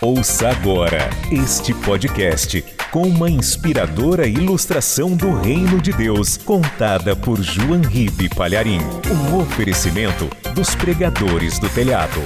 Ouça 0.00 0.48
agora 0.48 1.08
este 1.30 1.72
podcast 1.72 2.62
com 2.90 3.02
uma 3.02 3.30
inspiradora 3.30 4.26
ilustração 4.26 5.16
do 5.16 5.32
Reino 5.34 5.80
de 5.80 5.92
Deus, 5.92 6.36
contada 6.36 7.16
por 7.16 7.40
João 7.40 7.80
Ribe 7.80 8.28
Palharim. 8.28 8.80
Um 9.10 9.38
oferecimento 9.38 10.28
dos 10.54 10.74
pregadores 10.74 11.58
do 11.58 11.68
telhado. 11.68 12.20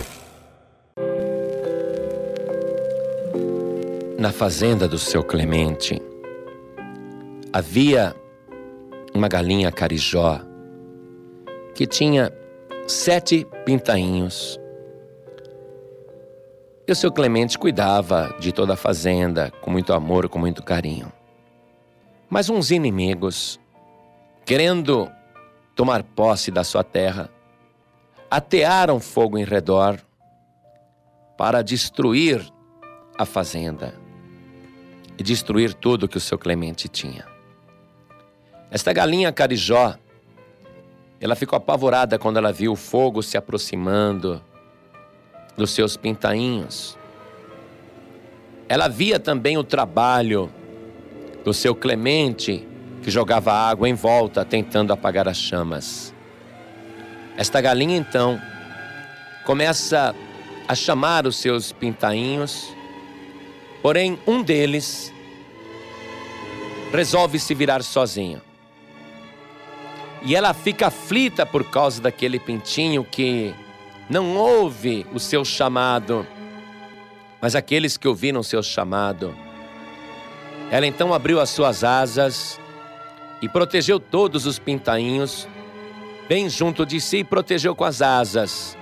Na 4.19 4.33
fazenda 4.33 4.89
do 4.89 4.99
seu 4.99 5.23
Clemente 5.23 6.01
havia 7.53 8.15
uma 9.15 9.29
galinha 9.29 9.71
carijó 9.71 10.41
que 11.75 11.87
tinha 11.87 12.33
sete 12.89 13.47
pintainhos 13.65 14.59
e 16.89 16.93
o 16.93 16.97
seu 16.97 17.13
Clemente 17.13 17.59
cuidava 17.59 18.35
de 18.41 18.51
toda 18.51 18.73
a 18.73 18.77
fazenda 18.77 19.53
com 19.61 19.71
muito 19.71 19.93
amor, 19.93 20.27
com 20.27 20.39
muito 20.39 20.63
carinho. 20.63 21.13
Mas 22.31 22.49
uns 22.49 22.71
inimigos, 22.71 23.61
querendo 24.47 25.07
tomar 25.77 26.03
posse 26.03 26.51
da 26.51 26.65
sua 26.65 26.83
terra, 26.83 27.29
atearam 28.31 28.99
fogo 29.01 29.37
em 29.37 29.45
redor 29.45 30.01
para 31.37 31.61
destruir 31.61 32.43
a 33.19 33.27
fazenda 33.27 33.95
e 35.19 35.23
destruir 35.23 35.75
tudo 35.75 36.09
que 36.09 36.17
o 36.17 36.21
seu 36.21 36.39
Clemente 36.39 36.89
tinha. 36.89 37.27
Esta 38.71 38.95
galinha 38.95 39.31
carijó, 39.31 39.95
ela 41.21 41.37
ficou 41.37 41.57
apavorada 41.59 42.19
quando 42.19 42.39
ela 42.39 42.53
viu 42.53 42.73
o 42.73 42.77
fogo 42.77 43.23
se 43.23 43.37
aproximando 43.37 44.43
dos 45.59 45.73
seus 45.73 45.97
pintainhos. 45.97 46.97
Ela 48.69 48.87
via 48.89 49.19
também 49.19 49.59
o 49.59 49.65
trabalho 49.65 50.51
do 51.45 51.53
seu 51.53 51.75
Clemente, 51.75 52.67
que 53.03 53.11
jogava 53.11 53.53
água 53.53 53.89
em 53.89 53.95
volta, 53.95 54.45
tentando 54.45 54.93
apagar 54.93 55.27
as 55.27 55.37
chamas. 55.37 56.15
Esta 57.37 57.61
galinha, 57.61 57.97
então, 57.97 58.41
começa 59.45 60.15
a 60.67 60.75
chamar 60.75 61.27
os 61.27 61.37
seus 61.37 61.73
pintainhos, 61.73 62.73
porém, 63.83 64.19
um 64.27 64.43
deles 64.43 65.13
resolve 66.93 67.39
se 67.39 67.55
virar 67.55 67.83
sozinho. 67.83 68.41
E 70.23 70.37
ela 70.37 70.53
fica 70.53 70.89
aflita 70.89 71.45
por 71.47 71.65
causa 71.65 72.01
daquele 72.03 72.39
pintinho 72.39 73.03
que 73.05 73.55
não 74.09 74.37
ouve 74.37 75.07
o 75.13 75.21
seu 75.21 75.45
chamado, 75.45 76.27
mas 77.41 77.55
aqueles 77.55 77.97
que 77.97 78.09
ouviram 78.09 78.41
o 78.41 78.45
seu 78.45 78.63
chamado. 78.63 79.37
Ela 80.71 80.87
então 80.87 81.13
abriu 81.13 81.41
as 81.41 81.51
suas 81.51 81.85
asas 81.85 82.59
e 83.43 83.49
protegeu 83.49 84.01
todos 84.01 84.47
os 84.47 84.59
pintainhos, 84.59 85.47
bem 86.27 86.49
junto 86.49 86.87
de 86.87 87.01
si, 87.01 87.19
e 87.19 87.25
protegeu 87.25 87.75
com 87.75 87.85
as 87.85 88.01
asas. 88.01 88.77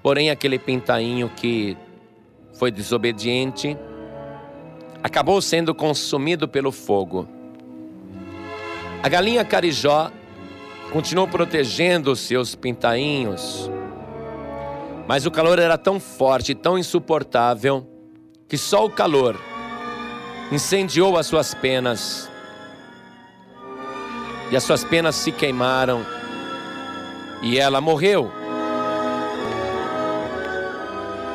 Porém, 0.00 0.30
aquele 0.30 0.58
pintainho 0.58 1.28
que 1.28 1.76
foi 2.54 2.70
desobediente 2.70 3.76
acabou 5.02 5.42
sendo 5.42 5.74
consumido 5.74 6.48
pelo 6.48 6.70
fogo. 6.70 7.28
A 9.02 9.08
galinha 9.08 9.44
carijó 9.44 10.10
continuou 10.92 11.28
protegendo 11.28 12.12
os 12.12 12.20
seus 12.20 12.54
pintainhos 12.54 13.70
mas 15.08 15.24
o 15.24 15.30
calor 15.30 15.58
era 15.58 15.78
tão 15.78 15.98
forte, 15.98 16.54
tão 16.54 16.76
insuportável, 16.76 17.88
que 18.46 18.58
só 18.58 18.84
o 18.84 18.90
calor 18.90 19.40
incendiou 20.52 21.16
as 21.16 21.26
suas 21.26 21.54
penas. 21.54 22.30
E 24.50 24.56
as 24.56 24.62
suas 24.62 24.84
penas 24.84 25.14
se 25.14 25.32
queimaram. 25.32 26.04
E 27.40 27.58
ela 27.58 27.80
morreu. 27.80 28.30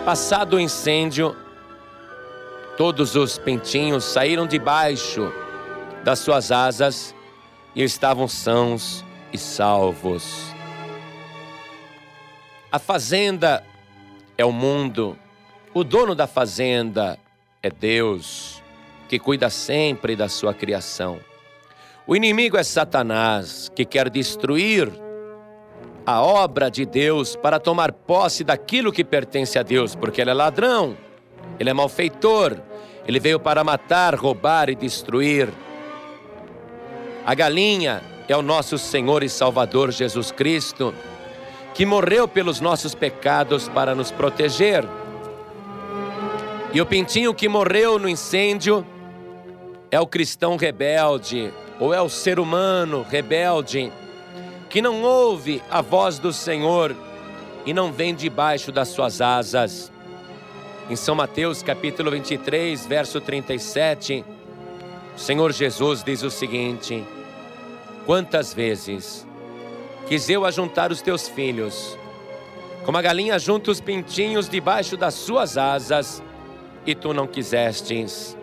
Passado 0.05 0.57
o 0.57 0.59
incêndio, 0.59 1.35
todos 2.77 3.15
os 3.15 3.39
pentinhos 3.39 4.03
saíram 4.03 4.45
debaixo 4.45 5.33
das 6.03 6.19
suas 6.19 6.51
asas 6.51 7.15
e 7.73 7.81
estavam 7.81 8.27
sãos 8.27 9.03
e 9.31 9.37
salvos. 9.39 10.53
A 12.73 12.79
fazenda 12.79 13.63
é 14.35 14.43
o 14.43 14.51
mundo, 14.51 15.15
o 15.75 15.83
dono 15.83 16.15
da 16.15 16.25
fazenda 16.25 17.19
é 17.61 17.69
Deus, 17.69 18.63
que 19.07 19.19
cuida 19.19 19.47
sempre 19.51 20.15
da 20.15 20.27
sua 20.27 20.55
criação. 20.55 21.19
O 22.07 22.15
inimigo 22.15 22.57
é 22.57 22.63
Satanás, 22.63 23.69
que 23.75 23.85
quer 23.85 24.09
destruir 24.09 24.91
a 26.03 26.23
obra 26.23 26.71
de 26.71 26.83
Deus 26.83 27.35
para 27.35 27.59
tomar 27.59 27.91
posse 27.91 28.43
daquilo 28.43 28.91
que 28.91 29.03
pertence 29.03 29.59
a 29.59 29.61
Deus, 29.61 29.93
porque 29.93 30.19
ele 30.19 30.31
é 30.31 30.33
ladrão, 30.33 30.97
ele 31.59 31.69
é 31.69 31.73
malfeitor, 31.73 32.57
ele 33.07 33.19
veio 33.19 33.39
para 33.39 33.63
matar, 33.63 34.15
roubar 34.15 34.67
e 34.71 34.73
destruir. 34.73 35.47
A 37.23 37.35
galinha 37.35 38.01
é 38.27 38.35
o 38.35 38.41
nosso 38.41 38.79
Senhor 38.79 39.21
e 39.21 39.29
Salvador 39.29 39.91
Jesus 39.91 40.31
Cristo 40.31 40.91
que 41.73 41.85
morreu 41.85 42.27
pelos 42.27 42.59
nossos 42.59 42.93
pecados 42.93 43.67
para 43.67 43.95
nos 43.95 44.11
proteger. 44.11 44.85
E 46.71 46.79
o 46.79 46.85
pintinho 46.85 47.33
que 47.33 47.49
morreu 47.49 47.97
no 47.97 48.07
incêndio 48.07 48.85
é 49.89 49.99
o 49.99 50.07
cristão 50.07 50.55
rebelde, 50.55 51.51
ou 51.79 51.93
é 51.93 52.01
o 52.01 52.09
ser 52.09 52.39
humano 52.39 53.05
rebelde, 53.09 53.91
que 54.69 54.81
não 54.81 55.01
ouve 55.03 55.61
a 55.69 55.81
voz 55.81 56.17
do 56.17 56.33
Senhor 56.33 56.95
e 57.65 57.73
não 57.73 57.91
vem 57.91 58.13
debaixo 58.13 58.71
das 58.71 58.89
suas 58.89 59.21
asas. 59.21 59.91
Em 60.89 60.95
São 60.95 61.15
Mateus 61.15 61.63
capítulo 61.63 62.11
23, 62.11 62.85
verso 62.85 63.21
37, 63.21 64.25
o 65.15 65.19
Senhor 65.19 65.51
Jesus 65.51 66.03
diz 66.03 66.23
o 66.23 66.29
seguinte: 66.31 67.03
Quantas 68.05 68.53
vezes 68.53 69.25
quis 70.07 70.29
eu 70.29 70.45
ajuntar 70.45 70.91
os 70.91 71.01
teus 71.01 71.27
filhos, 71.27 71.97
como 72.85 72.97
a 72.97 73.01
galinha 73.01 73.39
junta 73.39 73.71
os 73.71 73.79
pintinhos 73.79 74.49
debaixo 74.49 74.97
das 74.97 75.13
suas 75.13 75.57
asas, 75.57 76.21
e 76.85 76.93
tu 76.93 77.13
não 77.13 77.25
quisestes. 77.25 78.37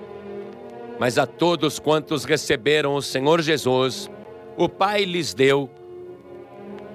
Mas 0.99 1.19
a 1.19 1.27
todos 1.27 1.79
quantos 1.79 2.25
receberam 2.25 2.95
o 2.95 3.03
Senhor 3.03 3.41
Jesus, 3.41 4.11
o 4.57 4.69
Pai 4.69 5.05
lhes 5.05 5.35
deu 5.35 5.71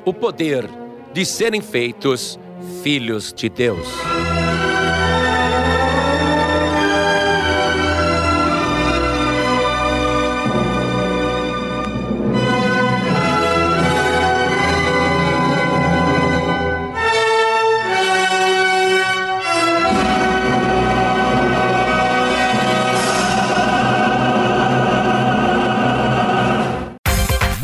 o 0.04 0.14
poder 0.14 0.70
de 1.14 1.26
serem 1.26 1.62
feitos 1.62 2.40
filhos 2.84 3.34
de 3.34 3.50
Deus. 3.50 3.88